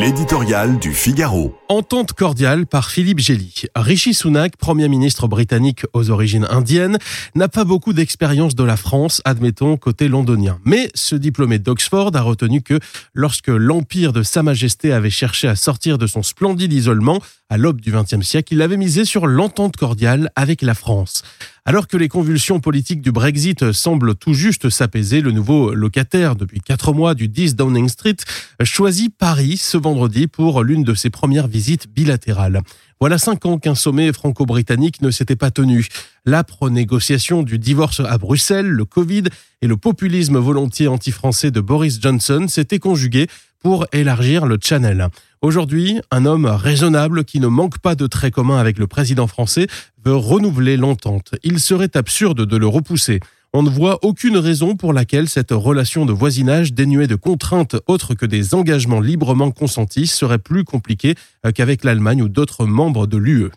L'éditorial 0.00 0.78
du 0.78 0.94
Figaro. 0.94 1.58
Entente 1.68 2.12
cordiale 2.12 2.66
par 2.66 2.88
Philippe 2.88 3.18
Gély. 3.18 3.64
Rishi 3.74 4.14
Sunak, 4.14 4.56
Premier 4.56 4.88
ministre 4.88 5.26
britannique 5.26 5.86
aux 5.92 6.10
origines 6.10 6.46
indiennes, 6.50 6.98
n'a 7.34 7.48
pas 7.48 7.64
beaucoup 7.64 7.92
d'expérience 7.92 8.54
de 8.54 8.62
la 8.62 8.76
France, 8.76 9.20
admettons, 9.24 9.76
côté 9.76 10.06
londonien. 10.06 10.60
Mais 10.64 10.88
ce 10.94 11.16
diplômé 11.16 11.58
d'Oxford 11.58 12.12
a 12.14 12.22
retenu 12.22 12.62
que 12.62 12.78
lorsque 13.12 13.48
l'empire 13.48 14.12
de 14.12 14.22
Sa 14.22 14.44
Majesté 14.44 14.92
avait 14.92 15.10
cherché 15.10 15.48
à 15.48 15.56
sortir 15.56 15.98
de 15.98 16.06
son 16.06 16.22
splendide 16.22 16.72
isolement 16.72 17.18
à 17.50 17.56
l'aube 17.56 17.80
du 17.80 17.90
XXe 17.90 18.22
siècle, 18.22 18.54
il 18.54 18.62
avait 18.62 18.76
misé 18.76 19.04
sur 19.04 19.26
l'entente 19.26 19.76
cordiale 19.76 20.30
avec 20.36 20.62
la 20.62 20.74
France. 20.74 21.24
Alors 21.68 21.86
que 21.86 21.98
les 21.98 22.08
convulsions 22.08 22.60
politiques 22.60 23.02
du 23.02 23.12
Brexit 23.12 23.72
semblent 23.72 24.14
tout 24.14 24.32
juste 24.32 24.70
s'apaiser, 24.70 25.20
le 25.20 25.32
nouveau 25.32 25.74
locataire 25.74 26.34
depuis 26.34 26.62
quatre 26.62 26.94
mois 26.94 27.14
du 27.14 27.28
10 27.28 27.56
Downing 27.56 27.90
Street 27.90 28.16
choisit 28.62 29.14
Paris 29.14 29.58
ce 29.58 29.76
vendredi 29.76 30.28
pour 30.28 30.62
l'une 30.62 30.82
de 30.82 30.94
ses 30.94 31.10
premières 31.10 31.46
visites 31.46 31.92
bilatérales. 31.92 32.62
Voilà 33.00 33.18
cinq 33.18 33.44
ans 33.44 33.58
qu'un 33.58 33.74
sommet 33.74 34.14
franco-britannique 34.14 35.02
ne 35.02 35.10
s'était 35.10 35.36
pas 35.36 35.50
tenu. 35.50 35.86
L'âpre 36.24 36.70
négociation 36.70 37.42
du 37.42 37.58
divorce 37.58 38.00
à 38.00 38.16
Bruxelles, 38.16 38.70
le 38.70 38.86
Covid 38.86 39.24
et 39.60 39.66
le 39.66 39.76
populisme 39.76 40.38
volontiers 40.38 40.88
anti-français 40.88 41.50
de 41.50 41.60
Boris 41.60 42.00
Johnson 42.00 42.46
s'étaient 42.48 42.78
conjugués 42.78 43.26
pour 43.58 43.84
élargir 43.92 44.46
le 44.46 44.56
channel. 44.58 45.08
Aujourd'hui, 45.40 46.00
un 46.10 46.26
homme 46.26 46.46
raisonnable 46.46 47.24
qui 47.24 47.38
ne 47.38 47.46
manque 47.46 47.78
pas 47.78 47.94
de 47.94 48.08
traits 48.08 48.34
communs 48.34 48.58
avec 48.58 48.76
le 48.76 48.88
président 48.88 49.28
français 49.28 49.68
veut 50.04 50.16
renouveler 50.16 50.76
l'entente. 50.76 51.36
Il 51.44 51.60
serait 51.60 51.96
absurde 51.96 52.44
de 52.44 52.56
le 52.56 52.66
repousser. 52.66 53.20
On 53.54 53.62
ne 53.62 53.70
voit 53.70 53.98
aucune 54.04 54.36
raison 54.36 54.76
pour 54.76 54.92
laquelle 54.92 55.26
cette 55.26 55.52
relation 55.52 56.04
de 56.04 56.12
voisinage 56.12 56.74
dénuée 56.74 57.06
de 57.06 57.14
contraintes 57.14 57.76
autres 57.86 58.14
que 58.14 58.26
des 58.26 58.54
engagements 58.54 59.00
librement 59.00 59.50
consentis 59.50 60.06
serait 60.06 60.38
plus 60.38 60.64
compliquée 60.64 61.14
qu'avec 61.54 61.82
l'Allemagne 61.82 62.22
ou 62.22 62.28
d'autres 62.28 62.66
membres 62.66 63.06
de 63.06 63.16
l'UE. 63.16 63.50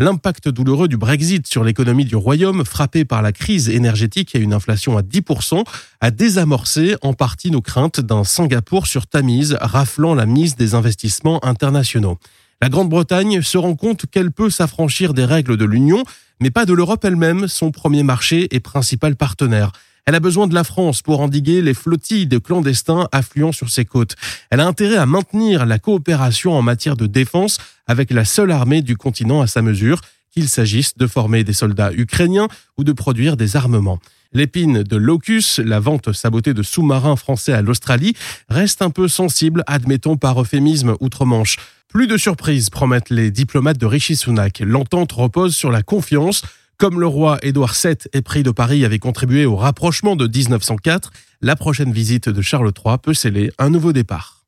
L'impact 0.00 0.48
douloureux 0.48 0.88
du 0.88 0.96
Brexit 0.96 1.46
sur 1.46 1.62
l'économie 1.62 2.04
du 2.04 2.16
Royaume, 2.16 2.64
frappé 2.64 3.04
par 3.04 3.22
la 3.22 3.30
crise 3.30 3.68
énergétique 3.68 4.34
et 4.34 4.40
une 4.40 4.52
inflation 4.52 4.98
à 4.98 5.02
10%, 5.02 5.64
a 6.00 6.10
désamorcé 6.10 6.96
en 7.02 7.12
partie 7.12 7.52
nos 7.52 7.62
craintes 7.62 8.00
d'un 8.00 8.24
Singapour 8.24 8.88
sur 8.88 9.06
Tamise 9.06 9.56
raflant 9.60 10.14
la 10.14 10.26
mise 10.26 10.56
des 10.56 10.74
investissements 10.74 11.42
internationaux. 11.44 12.18
La 12.60 12.68
Grande-Bretagne 12.68 13.42
se 13.42 13.58
rend 13.58 13.74
compte 13.74 14.06
qu'elle 14.10 14.32
peut 14.32 14.50
s'affranchir 14.50 15.14
des 15.14 15.24
règles 15.24 15.56
de 15.56 15.64
l'Union, 15.64 16.02
mais 16.40 16.50
pas 16.50 16.66
de 16.66 16.72
l'Europe 16.72 17.04
elle-même, 17.04 17.48
son 17.48 17.70
premier 17.70 18.02
marché 18.02 18.48
et 18.50 18.60
principal 18.60 19.16
partenaire. 19.16 19.72
Elle 20.08 20.14
a 20.14 20.20
besoin 20.20 20.46
de 20.46 20.54
la 20.54 20.62
France 20.62 21.02
pour 21.02 21.20
endiguer 21.20 21.62
les 21.62 21.74
flottilles 21.74 22.28
de 22.28 22.38
clandestins 22.38 23.08
affluant 23.10 23.50
sur 23.50 23.70
ses 23.70 23.84
côtes. 23.84 24.14
Elle 24.50 24.60
a 24.60 24.66
intérêt 24.66 24.96
à 24.96 25.06
maintenir 25.06 25.66
la 25.66 25.80
coopération 25.80 26.52
en 26.52 26.62
matière 26.62 26.96
de 26.96 27.08
défense 27.08 27.58
avec 27.88 28.12
la 28.12 28.24
seule 28.24 28.52
armée 28.52 28.82
du 28.82 28.96
continent 28.96 29.40
à 29.40 29.48
sa 29.48 29.62
mesure, 29.62 30.00
qu'il 30.36 30.48
s'agisse 30.50 30.98
de 30.98 31.06
former 31.06 31.44
des 31.44 31.54
soldats 31.54 31.92
ukrainiens 31.94 32.48
ou 32.76 32.84
de 32.84 32.92
produire 32.92 33.38
des 33.38 33.56
armements. 33.56 33.98
L'épine 34.34 34.82
de 34.82 34.96
Locus, 34.96 35.60
la 35.60 35.80
vente 35.80 36.12
sabotée 36.12 36.52
de 36.52 36.62
sous-marins 36.62 37.16
français 37.16 37.54
à 37.54 37.62
l'Australie, 37.62 38.14
reste 38.50 38.82
un 38.82 38.90
peu 38.90 39.08
sensible, 39.08 39.64
admettons 39.66 40.18
par 40.18 40.38
euphémisme 40.38 40.94
outre-Manche. 41.00 41.56
Plus 41.88 42.06
de 42.06 42.18
surprises 42.18 42.68
promettent 42.68 43.08
les 43.08 43.30
diplomates 43.30 43.78
de 43.78 43.86
Rishi 43.86 44.14
Sunak. 44.14 44.60
L'entente 44.60 45.12
repose 45.12 45.56
sur 45.56 45.70
la 45.70 45.82
confiance, 45.82 46.42
comme 46.76 47.00
le 47.00 47.06
roi 47.06 47.38
Édouard 47.40 47.74
VII, 47.74 47.96
épris 48.12 48.42
de 48.42 48.50
Paris, 48.50 48.84
avait 48.84 48.98
contribué 48.98 49.46
au 49.46 49.56
rapprochement 49.56 50.16
de 50.16 50.26
1904, 50.26 51.12
la 51.40 51.56
prochaine 51.56 51.92
visite 51.92 52.28
de 52.28 52.42
Charles 52.42 52.72
III 52.84 52.98
peut 53.02 53.14
sceller 53.14 53.50
un 53.58 53.70
nouveau 53.70 53.94
départ. 53.94 54.35